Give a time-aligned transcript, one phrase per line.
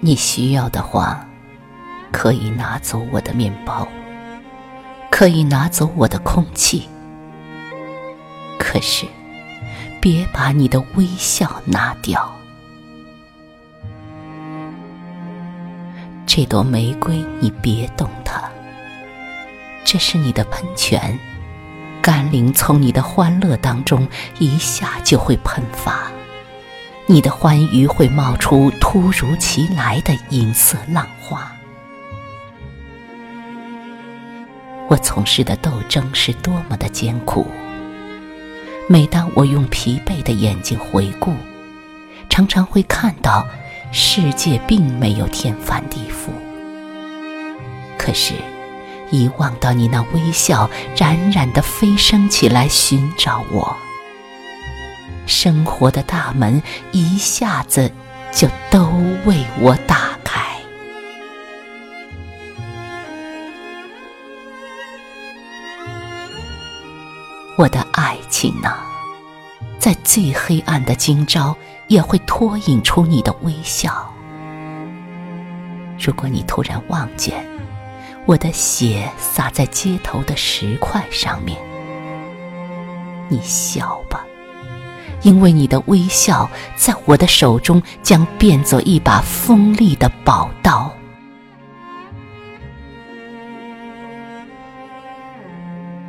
[0.00, 1.26] 你需要的话，
[2.12, 3.86] 可以拿走我的面包，
[5.10, 6.88] 可以拿走我的空气，
[8.58, 9.06] 可是
[10.00, 12.32] 别把你的微笑拿掉。
[16.26, 18.42] 这朵玫瑰，你别动它，
[19.84, 21.18] 这是你的喷泉，
[22.00, 24.06] 甘霖从你的欢乐当中
[24.38, 26.12] 一下就会喷发。
[27.10, 31.50] 你的欢愉会冒出突如其来的银色浪花。
[34.88, 37.46] 我从事的斗争是多么的艰苦。
[38.90, 41.32] 每当我用疲惫的眼睛回顾，
[42.28, 43.46] 常常会看到
[43.90, 46.28] 世界并没有天翻地覆。
[47.96, 48.34] 可是，
[49.10, 53.74] 一望到你那微笑，冉冉的飞升起来，寻找我。
[55.28, 57.92] 生活的大门一下子
[58.32, 58.88] 就都
[59.26, 60.42] 为我打开。
[67.56, 68.72] 我的爱情呢，
[69.78, 71.56] 在最黑暗的今朝
[71.88, 74.12] 也会脱颖出你的微笑。
[75.98, 77.44] 如果你突然望见
[78.26, 81.58] 我的血洒在街头的石块上面，
[83.28, 84.24] 你笑吧。
[85.22, 90.92] 因为你的微笑，在我的手中将变作一把锋利的宝刀。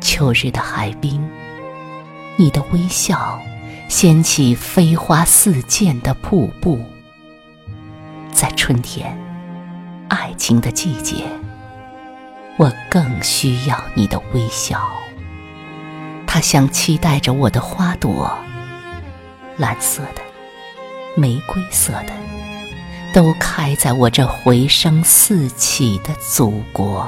[0.00, 1.28] 秋日的海滨，
[2.36, 3.40] 你的微笑
[3.88, 6.78] 掀起飞花似溅的瀑布。
[8.30, 9.18] 在春天，
[10.08, 11.24] 爱情的季节，
[12.56, 14.80] 我更需要你的微笑。
[16.26, 18.30] 它像期待着我的花朵。
[19.56, 20.22] 蓝色的，
[21.14, 22.12] 玫瑰色的，
[23.12, 27.06] 都开在我这回声四起的祖国。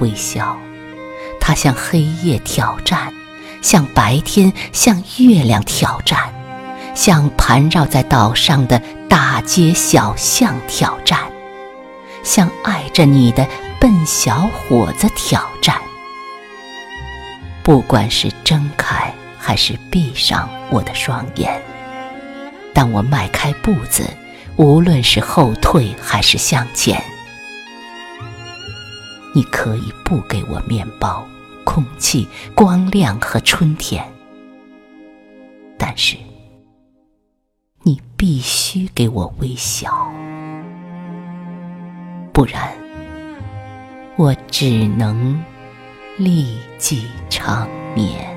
[0.00, 0.58] 微笑，
[1.40, 3.12] 它向黑夜挑战，
[3.62, 6.18] 向白天、向月亮挑战，
[6.94, 11.20] 向盘绕在岛上的大街小巷挑战，
[12.24, 13.46] 向爱着你的
[13.78, 15.80] 笨小伙子挑战。
[17.62, 21.62] 不管是睁开还是闭上我的双眼，
[22.74, 24.04] 当我迈开步子，
[24.56, 27.00] 无论是后退还是向前，
[29.32, 31.24] 你可以不给我面包、
[31.62, 34.04] 空气、光亮和春天，
[35.78, 36.16] 但是
[37.84, 40.12] 你必须给我微笑，
[42.32, 42.72] 不然
[44.16, 45.40] 我只能。
[46.18, 48.31] 历几长眠。